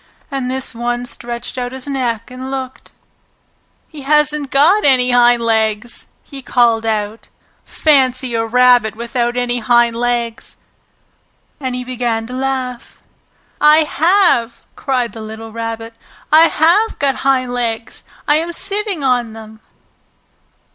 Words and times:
And 0.31 0.49
this 0.49 0.73
one 0.73 1.05
stretched 1.05 1.59
out 1.59 1.73
his 1.73 1.85
neck 1.85 2.31
and 2.31 2.49
looked. 2.49 2.91
"He 3.87 4.01
hasn't 4.01 4.49
got 4.49 4.83
any 4.83 5.11
hind 5.11 5.43
legs!" 5.43 6.07
he 6.23 6.41
called 6.41 6.87
out. 6.87 7.27
"Fancy 7.65 8.33
a 8.33 8.43
rabbit 8.43 8.95
without 8.95 9.37
any 9.37 9.59
hind 9.59 9.95
legs!" 9.95 10.57
And 11.59 11.75
he 11.75 11.83
began 11.83 12.25
to 12.25 12.33
laugh. 12.33 12.99
"I 13.61 13.83
have!" 13.83 14.63
cried 14.75 15.13
the 15.13 15.21
little 15.21 15.51
Rabbit. 15.51 15.93
"I 16.31 16.47
have 16.47 16.97
got 16.97 17.17
hind 17.17 17.53
legs! 17.53 18.01
I 18.27 18.37
am 18.37 18.53
sitting 18.53 19.03
on 19.03 19.33
them!" 19.33 19.59